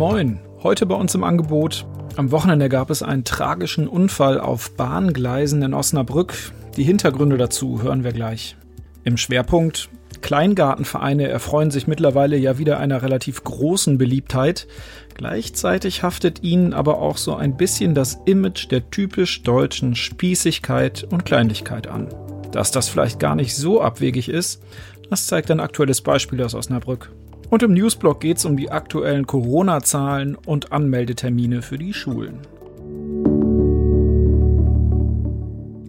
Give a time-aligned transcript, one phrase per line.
[0.00, 1.84] Moin, heute bei uns im Angebot.
[2.16, 6.32] Am Wochenende gab es einen tragischen Unfall auf Bahngleisen in Osnabrück.
[6.78, 8.56] Die Hintergründe dazu hören wir gleich.
[9.04, 9.90] Im Schwerpunkt
[10.22, 14.68] Kleingartenvereine erfreuen sich mittlerweile ja wieder einer relativ großen Beliebtheit.
[15.12, 21.26] Gleichzeitig haftet ihnen aber auch so ein bisschen das Image der typisch deutschen Spießigkeit und
[21.26, 22.08] Kleinlichkeit an.
[22.52, 24.62] Dass das vielleicht gar nicht so abwegig ist,
[25.10, 27.12] das zeigt ein aktuelles Beispiel aus Osnabrück.
[27.48, 32.40] Und im Newsblog geht es um die aktuellen Corona-Zahlen und Anmeldetermine für die Schulen.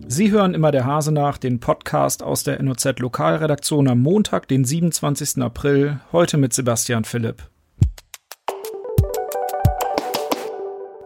[0.08, 4.66] Sie hören immer der Hase nach, den Podcast aus der NOZ Lokalredaktion am Montag, den
[4.66, 5.42] 27.
[5.42, 7.51] April, heute mit Sebastian Philipp.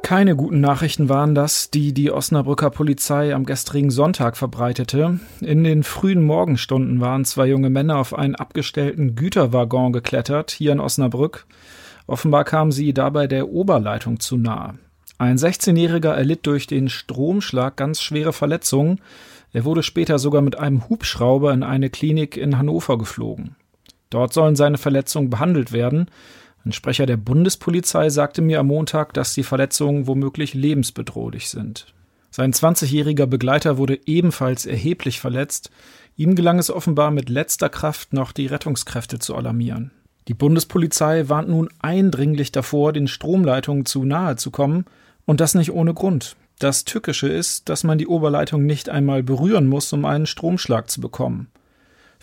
[0.05, 5.19] Keine guten Nachrichten waren das, die die Osnabrücker Polizei am gestrigen Sonntag verbreitete.
[5.41, 10.79] In den frühen Morgenstunden waren zwei junge Männer auf einen abgestellten Güterwaggon geklettert, hier in
[10.79, 11.47] Osnabrück.
[12.05, 14.75] Offenbar kamen sie dabei der Oberleitung zu nahe.
[15.17, 19.01] Ein 16-Jähriger erlitt durch den Stromschlag ganz schwere Verletzungen.
[19.53, 23.55] Er wurde später sogar mit einem Hubschrauber in eine Klinik in Hannover geflogen.
[24.11, 26.11] Dort sollen seine Verletzungen behandelt werden.
[26.65, 31.93] Ein Sprecher der Bundespolizei sagte mir am Montag, dass die Verletzungen womöglich lebensbedrohlich sind.
[32.31, 35.69] Sein 20-jähriger Begleiter wurde ebenfalls erheblich verletzt.
[36.17, 39.91] Ihm gelang es offenbar mit letzter Kraft noch die Rettungskräfte zu alarmieren.
[40.27, 44.85] Die Bundespolizei warnt nun eindringlich davor, den Stromleitungen zu nahe zu kommen,
[45.27, 46.35] und das nicht ohne Grund.
[46.57, 50.99] Das Tückische ist, dass man die Oberleitung nicht einmal berühren muss, um einen Stromschlag zu
[50.99, 51.47] bekommen.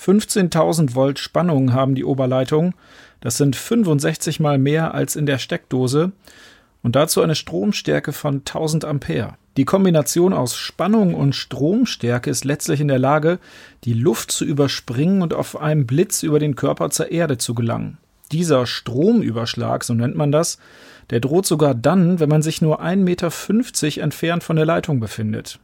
[0.02, 2.74] 15.000 Volt Spannung haben die Oberleitungen,
[3.20, 6.10] das sind 65 mal mehr als in der Steckdose
[6.82, 9.36] und dazu eine Stromstärke von 1000 Ampere.
[9.56, 13.38] Die Kombination aus Spannung und Stromstärke ist letztlich in der Lage,
[13.84, 17.98] die Luft zu überspringen und auf einem Blitz über den Körper zur Erde zu gelangen.
[18.32, 20.58] Dieser Stromüberschlag, so nennt man das,
[21.10, 25.60] der droht sogar dann, wenn man sich nur 1,50 Meter entfernt von der Leitung befindet.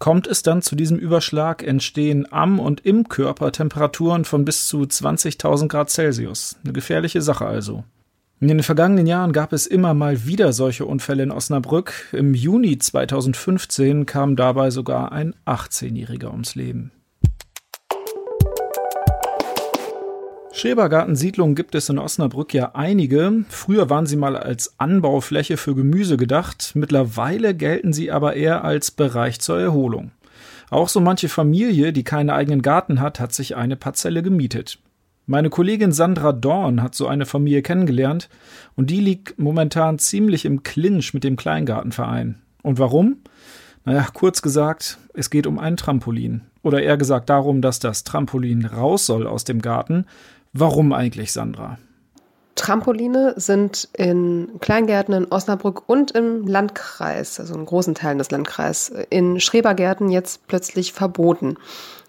[0.00, 4.80] Kommt es dann zu diesem Überschlag, entstehen am und im Körper Temperaturen von bis zu
[4.80, 6.56] 20.000 Grad Celsius.
[6.64, 7.84] Eine gefährliche Sache also.
[8.40, 12.08] In den vergangenen Jahren gab es immer mal wieder solche Unfälle in Osnabrück.
[12.12, 16.92] Im Juni 2015 kam dabei sogar ein 18-Jähriger ums Leben.
[20.60, 23.46] Schrebergartensiedlungen gibt es in Osnabrück ja einige.
[23.48, 28.90] Früher waren sie mal als Anbaufläche für Gemüse gedacht, mittlerweile gelten sie aber eher als
[28.90, 30.10] Bereich zur Erholung.
[30.68, 34.78] Auch so manche Familie, die keinen eigenen Garten hat, hat sich eine Parzelle gemietet.
[35.24, 38.28] Meine Kollegin Sandra Dorn hat so eine Familie kennengelernt
[38.76, 42.42] und die liegt momentan ziemlich im Clinch mit dem Kleingartenverein.
[42.62, 43.22] Und warum?
[43.86, 46.42] Naja, kurz gesagt, es geht um ein Trampolin.
[46.62, 50.04] Oder eher gesagt darum, dass das Trampolin raus soll aus dem Garten,
[50.52, 51.78] Warum eigentlich, Sandra?
[52.56, 58.92] Trampoline sind in Kleingärten in Osnabrück und im Landkreis, also in großen Teilen des Landkreises,
[59.08, 61.56] in Schrebergärten jetzt plötzlich verboten.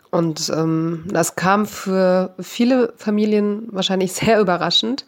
[0.10, 5.06] Und ähm, das kam für viele Familien wahrscheinlich sehr überraschend.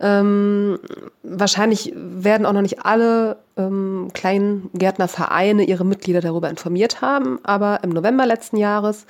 [0.00, 0.78] Ähm,
[1.24, 7.90] wahrscheinlich werden auch noch nicht alle ähm, Kleingärtnervereine ihre Mitglieder darüber informiert haben, aber im
[7.90, 9.06] November letzten Jahres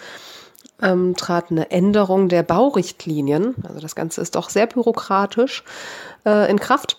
[0.82, 5.64] ähm, trat eine Änderung der Baurichtlinien, also das Ganze ist doch sehr bürokratisch,
[6.24, 6.96] äh, in Kraft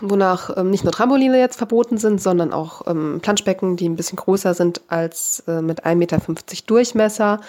[0.00, 4.16] wonach ähm, nicht nur Trampoline jetzt verboten sind, sondern auch ähm, Planschbecken, die ein bisschen
[4.16, 6.20] größer sind als äh, mit 1,50 Meter
[6.66, 7.40] Durchmesser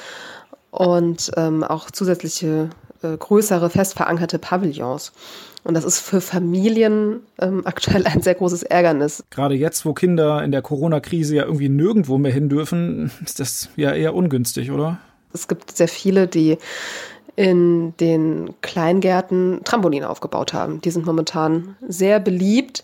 [0.71, 2.69] und ähm, auch zusätzliche
[3.03, 5.11] äh, größere, fest verankerte Pavillons.
[5.63, 9.23] Und das ist für Familien ähm, aktuell ein sehr großes Ärgernis.
[9.29, 13.69] Gerade jetzt, wo Kinder in der Corona-Krise ja irgendwie nirgendwo mehr hin dürfen, ist das
[13.75, 14.97] ja eher ungünstig, oder?
[15.33, 16.57] Es gibt sehr viele, die
[17.35, 20.81] in den Kleingärten Trampoline aufgebaut haben.
[20.81, 22.83] Die sind momentan sehr beliebt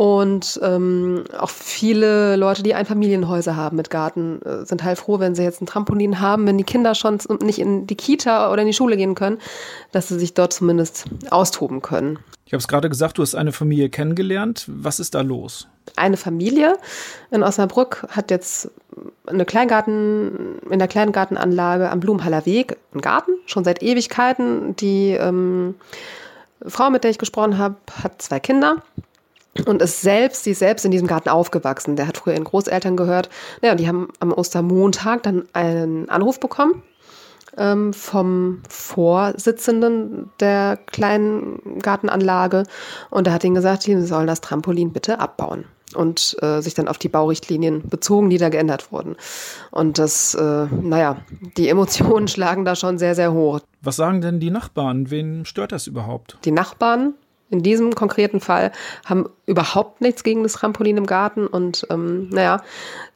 [0.00, 5.34] und ähm, auch viele Leute, die Einfamilienhäuser haben mit Garten, äh, sind halt froh, wenn
[5.34, 8.66] sie jetzt ein Trampolin haben, wenn die Kinder schon nicht in die Kita oder in
[8.66, 9.36] die Schule gehen können,
[9.92, 12.18] dass sie sich dort zumindest austoben können.
[12.46, 14.64] Ich habe es gerade gesagt, du hast eine Familie kennengelernt.
[14.68, 15.68] Was ist da los?
[15.96, 16.78] Eine Familie
[17.30, 18.70] in Osnabrück hat jetzt
[19.26, 24.74] eine Kleingarten, in der Kleingartenanlage am Blumenhaller Weg einen Garten, schon seit Ewigkeiten.
[24.76, 25.74] Die ähm,
[26.66, 28.82] Frau, mit der ich gesprochen habe, hat zwei Kinder
[29.66, 31.96] und ist selbst, sie ist selbst in diesem Garten aufgewachsen.
[31.96, 33.28] Der hat früher ihren Großeltern gehört.
[33.62, 36.82] Naja, die haben am Ostermontag dann einen Anruf bekommen
[37.56, 42.64] ähm, vom Vorsitzenden der kleinen Gartenanlage
[43.10, 45.64] und er hat ihnen gesagt, sie sollen das Trampolin bitte abbauen
[45.94, 49.16] und äh, sich dann auf die Baurichtlinien bezogen, die da geändert wurden.
[49.72, 51.18] Und das, äh, naja,
[51.56, 53.60] die Emotionen schlagen da schon sehr, sehr hoch.
[53.82, 55.10] Was sagen denn die Nachbarn?
[55.10, 56.38] Wen stört das überhaupt?
[56.44, 57.14] Die Nachbarn
[57.50, 58.72] in diesem konkreten Fall
[59.04, 62.62] haben überhaupt nichts gegen das Trampolin im Garten und ähm, naja,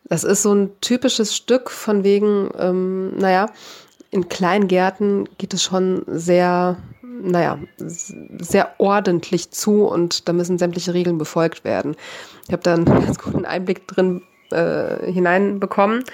[0.04, 3.46] das ist so ein typisches Stück von wegen, ähm, naja,
[4.10, 11.18] in Kleingärten geht es schon sehr, naja, sehr ordentlich zu und da müssen sämtliche Regeln
[11.18, 11.96] befolgt werden.
[12.46, 16.04] Ich habe da einen ganz guten Einblick drin äh, hineinbekommen.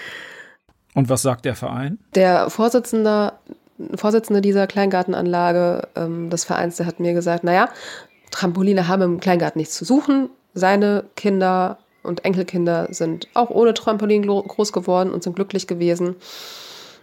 [0.94, 1.98] Und was sagt der Verein?
[2.14, 3.34] Der Vorsitzende,
[3.94, 7.68] Vorsitzende dieser Kleingartenanlage ähm, des Vereins, der hat mir gesagt, naja,
[8.30, 10.30] Trampoline haben im Kleingarten nichts zu suchen.
[10.54, 16.16] Seine Kinder und Enkelkinder sind auch ohne Trampolin groß geworden und sind glücklich gewesen.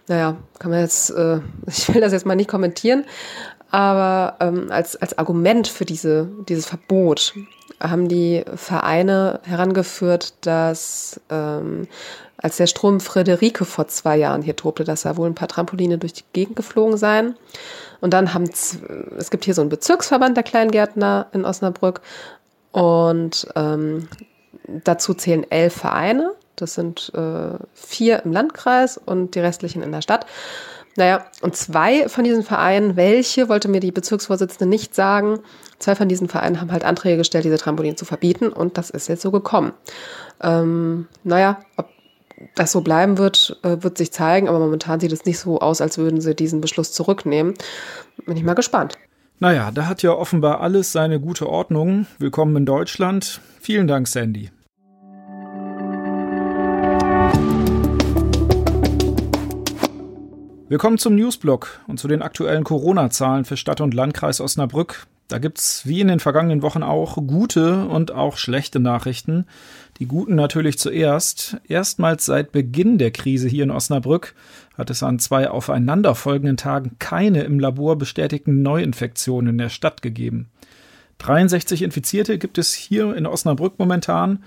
[0.08, 3.04] Naja, kann man jetzt, äh, ich will das jetzt mal nicht kommentieren,
[3.70, 7.34] aber ähm, als, als Argument für diese, dieses Verbot
[7.80, 11.86] haben die Vereine herangeführt, dass ähm,
[12.38, 15.98] als der Strom Friederike vor zwei Jahren hier tobte, dass da wohl ein paar Trampoline
[15.98, 17.36] durch die Gegend geflogen seien.
[18.00, 18.48] Und dann haben,
[19.18, 22.00] es gibt hier so einen Bezirksverband der Kleingärtner in Osnabrück
[22.70, 24.08] und ähm,
[24.66, 26.32] dazu zählen elf Vereine.
[26.54, 30.26] Das sind äh, vier im Landkreis und die restlichen in der Stadt.
[30.96, 35.40] Naja, und zwei von diesen Vereinen, welche wollte mir die Bezirksvorsitzende nicht sagen,
[35.78, 39.08] zwei von diesen Vereinen haben halt Anträge gestellt, diese Trampolin zu verbieten und das ist
[39.08, 39.72] jetzt so gekommen.
[40.42, 41.88] Ähm, naja, ob
[42.54, 45.80] das so bleiben wird, äh, wird sich zeigen, aber momentan sieht es nicht so aus,
[45.80, 47.54] als würden sie diesen Beschluss zurücknehmen.
[48.26, 48.98] Bin ich mal gespannt.
[49.40, 52.06] Naja, da hat ja offenbar alles seine gute Ordnung.
[52.18, 53.40] Willkommen in Deutschland.
[53.60, 54.50] Vielen Dank, Sandy.
[60.68, 65.06] Willkommen zum Newsblog und zu den aktuellen Corona-Zahlen für Stadt und Landkreis Osnabrück.
[65.28, 69.44] Da gibt's wie in den vergangenen Wochen auch gute und auch schlechte Nachrichten.
[69.98, 71.58] Die guten natürlich zuerst.
[71.68, 74.34] Erstmals seit Beginn der Krise hier in Osnabrück
[74.76, 80.48] hat es an zwei aufeinanderfolgenden Tagen keine im Labor bestätigten Neuinfektionen in der Stadt gegeben.
[81.18, 84.42] 63 Infizierte gibt es hier in Osnabrück momentan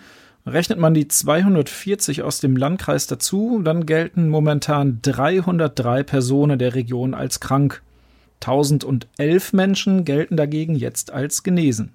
[0.45, 7.13] Rechnet man die 240 aus dem Landkreis dazu, dann gelten momentan 303 Personen der Region
[7.13, 7.83] als krank.
[8.41, 11.93] 1011 Menschen gelten dagegen jetzt als genesen.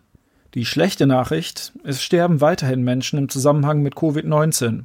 [0.54, 4.84] Die schlechte Nachricht, es sterben weiterhin Menschen im Zusammenhang mit Covid-19.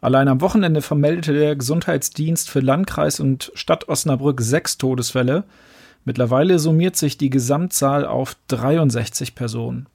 [0.00, 5.44] Allein am Wochenende vermeldete der Gesundheitsdienst für Landkreis und Stadt Osnabrück sechs Todesfälle.
[6.04, 9.88] Mittlerweile summiert sich die Gesamtzahl auf 63 Personen.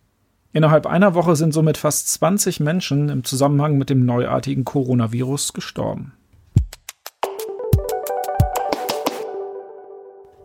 [0.51, 6.13] Innerhalb einer Woche sind somit fast 20 Menschen im Zusammenhang mit dem neuartigen Coronavirus gestorben.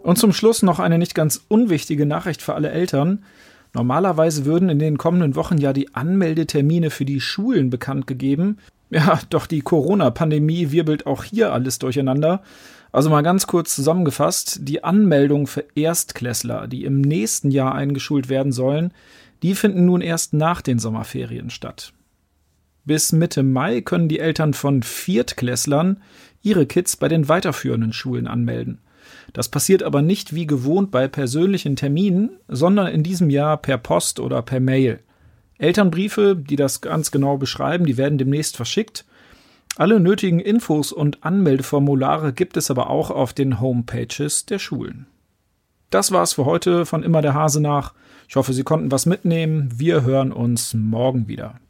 [0.08, 3.26] Und zum Schluss noch eine nicht ganz unwichtige Nachricht für alle Eltern.
[3.74, 8.56] Normalerweise würden in den kommenden Wochen ja die Anmeldetermine für die Schulen bekannt gegeben.
[8.88, 12.42] Ja, doch die Corona-Pandemie wirbelt auch hier alles durcheinander.
[12.90, 18.50] Also mal ganz kurz zusammengefasst, die Anmeldung für Erstklässler, die im nächsten Jahr eingeschult werden
[18.50, 18.94] sollen,
[19.42, 21.92] die finden nun erst nach den Sommerferien statt.
[22.86, 26.00] Bis Mitte Mai können die Eltern von Viertklässlern
[26.40, 28.78] ihre Kids bei den weiterführenden Schulen anmelden.
[29.32, 34.20] Das passiert aber nicht wie gewohnt bei persönlichen Terminen, sondern in diesem Jahr per Post
[34.20, 35.00] oder per Mail.
[35.58, 39.04] Elternbriefe, die das ganz genau beschreiben, die werden demnächst verschickt.
[39.76, 45.06] Alle nötigen Infos und Anmeldeformulare gibt es aber auch auf den Homepages der Schulen.
[45.90, 47.94] Das war's für heute von immer der Hase nach.
[48.28, 49.70] Ich hoffe, Sie konnten was mitnehmen.
[49.74, 51.60] Wir hören uns morgen wieder.